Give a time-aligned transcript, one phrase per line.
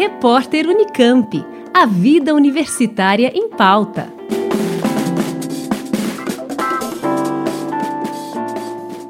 [0.00, 1.44] Repórter Unicamp.
[1.74, 4.10] A vida universitária em pauta.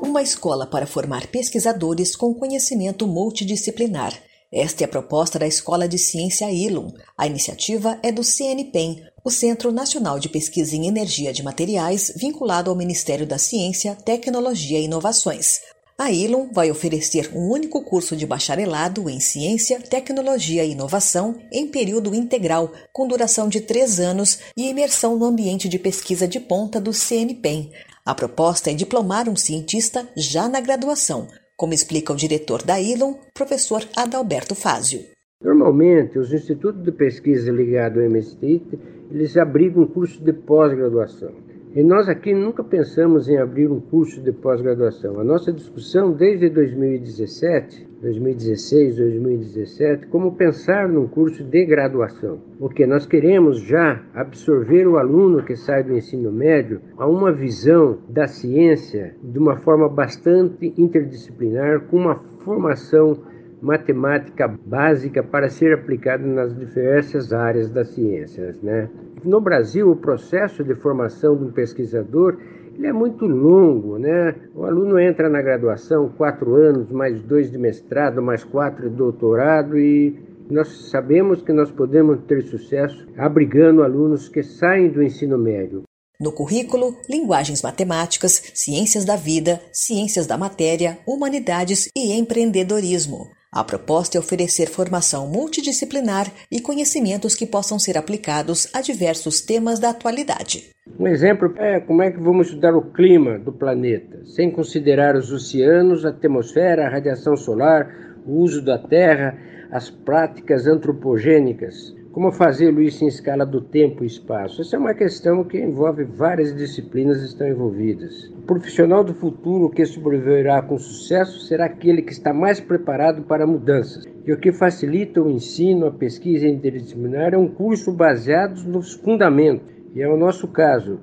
[0.00, 4.12] Uma escola para formar pesquisadores com conhecimento multidisciplinar.
[4.50, 6.92] Esta é a proposta da Escola de Ciência ILUM.
[7.16, 12.70] A iniciativa é do CNPEM, o Centro Nacional de Pesquisa em Energia de Materiais, vinculado
[12.70, 15.60] ao Ministério da Ciência, Tecnologia e Inovações.
[16.02, 21.68] A Ilum vai oferecer um único curso de bacharelado em Ciência, Tecnologia e Inovação em
[21.68, 26.80] período integral, com duração de três anos e imersão no ambiente de pesquisa de ponta
[26.80, 27.70] do CNPEM.
[28.04, 33.14] A proposta é diplomar um cientista já na graduação, como explica o diretor da Ilum,
[33.32, 35.04] professor Adalberto Fázio.
[35.40, 38.60] Normalmente, os institutos de pesquisa ligados ao MST,
[39.08, 41.51] eles abrigam curso de pós-graduação.
[41.74, 45.18] E nós aqui nunca pensamos em abrir um curso de pós-graduação.
[45.18, 52.40] A nossa discussão desde 2017, 2016, 2017, como pensar num curso de graduação.
[52.58, 58.00] Porque nós queremos já absorver o aluno que sai do ensino médio a uma visão
[58.06, 63.16] da ciência de uma forma bastante interdisciplinar, com uma formação
[63.62, 68.90] matemática básica para ser aplicada nas diversas áreas das ciências, né?
[69.24, 72.36] No Brasil, o processo de formação de um pesquisador
[72.74, 74.34] ele é muito longo, né?
[74.54, 79.78] O aluno entra na graduação quatro anos, mais dois de mestrado, mais quatro de doutorado
[79.78, 80.18] e
[80.50, 85.82] nós sabemos que nós podemos ter sucesso abrigando alunos que saem do ensino médio.
[86.20, 93.28] No currículo, linguagens matemáticas, ciências da vida, ciências da matéria, humanidades e empreendedorismo.
[93.54, 99.78] A proposta é oferecer formação multidisciplinar e conhecimentos que possam ser aplicados a diversos temas
[99.78, 100.70] da atualidade.
[100.98, 105.30] Um exemplo é como é que vamos estudar o clima do planeta, sem considerar os
[105.30, 109.36] oceanos, a atmosfera, a radiação solar, o uso da terra,
[109.70, 111.94] as práticas antropogênicas.
[112.12, 114.60] Como fazê-lo isso em escala do tempo e espaço?
[114.60, 118.28] Essa é uma questão que envolve várias disciplinas estão envolvidas.
[118.36, 123.46] O profissional do futuro que sobreviverá com sucesso será aquele que está mais preparado para
[123.46, 124.04] mudanças.
[124.26, 129.66] E o que facilita o ensino, a pesquisa interdisciplinar é um curso baseado nos fundamentos.
[129.94, 131.00] E é o nosso caso.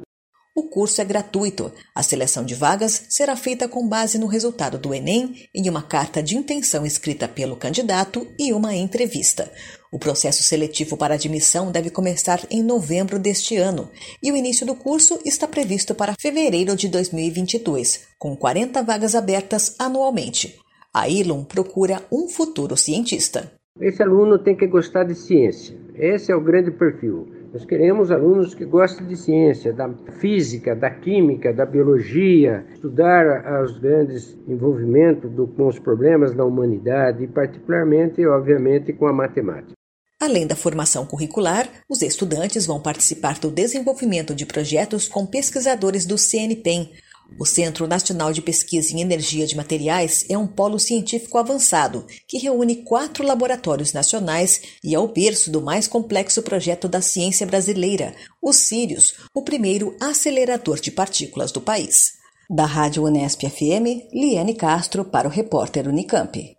[0.56, 1.72] O curso é gratuito.
[1.96, 6.22] A seleção de vagas será feita com base no resultado do Enem, em uma carta
[6.22, 9.50] de intenção escrita pelo candidato e uma entrevista.
[9.92, 13.90] O processo seletivo para admissão deve começar em novembro deste ano
[14.22, 19.76] e o início do curso está previsto para fevereiro de 2022, com 40 vagas abertas
[19.80, 20.60] anualmente.
[20.94, 23.52] A Ilum procura um futuro cientista.
[23.82, 25.76] Esse aluno tem que gostar de ciência.
[25.96, 27.28] Esse é o grande perfil.
[27.52, 29.90] Nós queremos alunos que gostem de ciência, da
[30.20, 37.28] física, da química, da biologia, estudar os grandes envolvimentos com os problemas da humanidade e,
[37.28, 39.79] particularmente, obviamente, com a matemática.
[40.20, 46.18] Além da formação curricular, os estudantes vão participar do desenvolvimento de projetos com pesquisadores do
[46.18, 46.92] CNPEM,
[47.38, 52.38] o Centro Nacional de Pesquisa em Energia de Materiais é um polo científico avançado que
[52.38, 58.16] reúne quatro laboratórios nacionais e é o berço do mais complexo projeto da ciência brasileira,
[58.42, 62.14] o Sirius, o primeiro acelerador de partículas do país.
[62.50, 66.59] Da Rádio Unesp FM, Liane Castro para o repórter Unicamp.